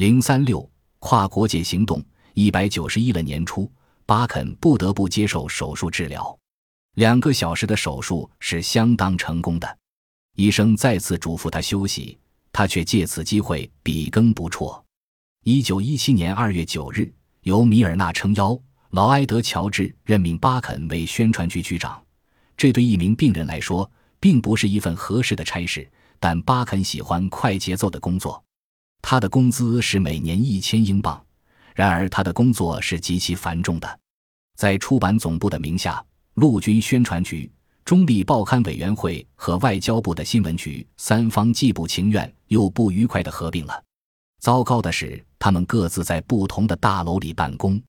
[0.00, 0.66] 零三六
[0.98, 2.02] 跨国界行动
[2.32, 3.70] 一百九十一了年初，
[4.06, 6.38] 巴肯不得不接受手术治疗。
[6.94, 9.78] 两个小时的手术是相当成功的，
[10.36, 12.18] 医生再次嘱咐他休息，
[12.50, 14.82] 他却借此机会笔耕不辍。
[15.44, 17.12] 一九一七年二月九日，
[17.42, 18.58] 由米尔纳撑腰，
[18.92, 22.02] 劳埃德·乔治任命巴肯为宣传局局长。
[22.56, 25.86] 这对一名病人来说，并不是一份合适的差事，
[26.18, 28.42] 但巴肯喜欢快节奏的工作。
[29.02, 31.24] 他的工资是每年一千英镑，
[31.74, 34.00] 然而他的工作是极其繁重的，
[34.56, 36.04] 在出版总部的名下。
[36.34, 37.50] 陆军宣传局、
[37.84, 43.82] 中立报刊委员会和外交部的新闻局三方既不情愿又不愉快地合并了。
[44.38, 47.82] 糟糕的是，他们各自在不同的大楼里办公。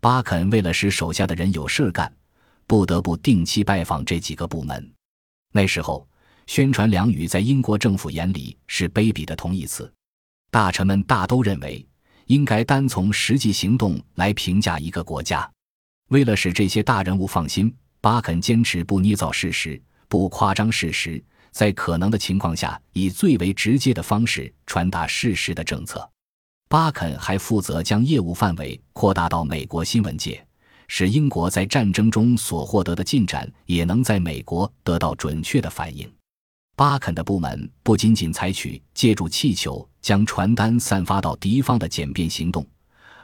[0.00, 2.12] 巴肯为了使手下的人有事干，
[2.66, 4.92] 不得不定期拜访这几个部门。
[5.50, 6.06] 那时候，
[6.46, 9.92] 宣传两语在英国政府眼里是卑鄙的同义词。
[10.50, 11.86] 大臣们大都认为，
[12.26, 15.50] 应该单从实际行动来评价一个国家。
[16.08, 17.74] 为了使这些大人物放心。
[18.00, 26.08] 巴肯坚持不捏造事实，不夸张事实，在可能的情况下以最为直接的方式传达事实的政策。
[26.68, 30.46] 巴肯还负责将业务范围扩大到美国新闻界，
[30.86, 36.08] 使英国在战争中所获得的进展也能在美国得到准确的反映。
[36.76, 42.66] 巴肯的部门不仅仅采取借助气球将传单散发到敌方的简便行动。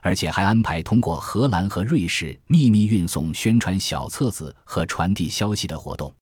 [0.02, 6.14] 而且还安排通过荷兰和瑞士秘密运送宣传小册子和传递消息的活动。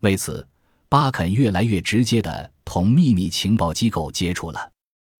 [0.00, 0.44] 为此，
[0.88, 4.68] 巴肯越来越直接地同秘密情报机构接触了。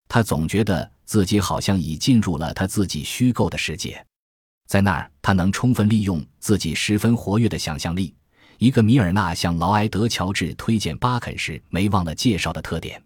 [0.09, 4.05] 他总觉得自己好像已进入了他自己虚构的世界，
[4.67, 8.13] 在那儿他能充分利用自己十分活跃的想象力。
[8.59, 13.01] 一个米尔纳向劳埃德·乔治推荐巴肯时没忘了介绍的特点。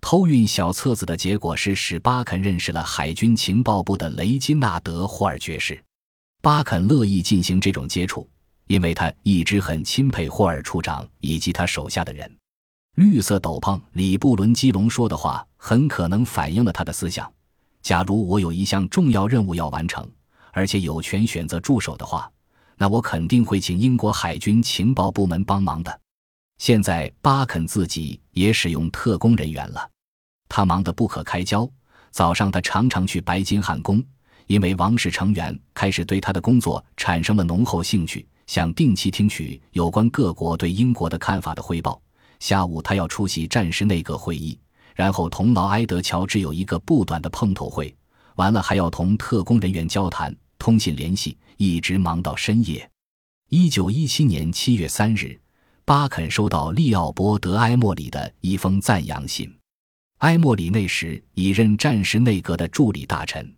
[0.00, 5.82] 偷运小册子的结果是使巴肯认识了海军情报部的雷金纳德·霍尔爵士。
[6.40, 8.26] 巴肯乐意进行这种接触，
[8.68, 12.30] 因为他一直很钦佩霍尔处长以及他手下的人。
[12.94, 17.30] 绿色斗篷里布伦基隆说的话很可能反映了他的思想。
[17.82, 20.08] 假如我有一项重要任务要完成，
[20.52, 22.30] 而且有权选择助手的话，
[22.76, 26.00] 那我肯定会请英国海军情报部门帮忙的。
[26.58, 29.88] 现在巴肯自己也使用特工人员了，
[30.48, 31.68] 他忙得不可开交。
[32.10, 34.02] 早上他常常去白金汉宫，
[34.46, 42.00] 因为王室成员开始对他的工作产生了浓厚兴趣，想定期听取有关各国对英国的看法的汇报。
[42.40, 44.58] 下午他要出席战时内阁会议，
[44.94, 47.94] 然后同劳埃德·乔治有一个不短的碰头会，
[48.36, 52.88] 完了还要同特工人员交谈、通信联系，一直忙到深夜。
[53.50, 55.38] 一九一七年七月三日。
[55.84, 59.50] 巴肯收到利奥波德·埃莫里的一封赞扬信。
[60.18, 63.54] 埃默里那时已任战时内阁的助理大臣。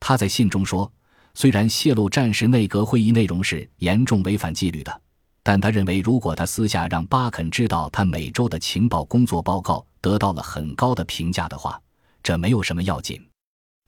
[0.00, 0.90] 他在信中说
[1.34, 5.00] ：“虽然泄露战时内阁会议内容是严重违反纪律的，
[5.44, 11.80] 但他认为，如果他私下让巴肯知道他每周的情报工作报告得到了很高的评价的话，
[12.20, 13.24] 这没有什么要紧。”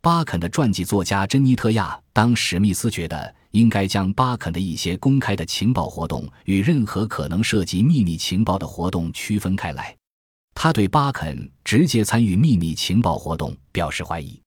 [0.00, 9.96] 巴肯的传记作家珍妮特亚当史密斯觉得应该将巴肯的一些公开的情报活动与任何可能涉及秘密情报的活动区分开来。
[10.54, 14.40] 他对巴肯直接参与秘密情报活动表示怀疑，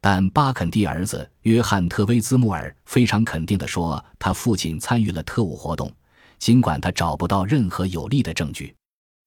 [0.00, 5.92] 但巴肯的儿子约翰特威兹穆尔非常肯定地说，他父亲参与了特务活动，
[6.38, 8.74] 尽管他找不到任何有力的证据。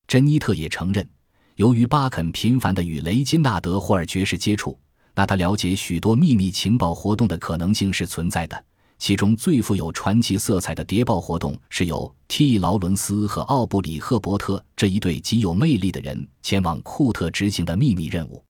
[0.08, 1.08] 珍妮特也承认，
[1.56, 4.78] 由于巴肯频繁地与雷金纳德·霍尔爵士接触。
[5.16, 8.64] 那他了解许多秘密情报活动的可能性是存在的，
[8.98, 12.58] 其中最富有传奇色彩的谍报活动是由 T.
[12.58, 18.43] 劳伦斯和奥布里赫伯特这一对极有魅力的人前往库特执行的秘密任务。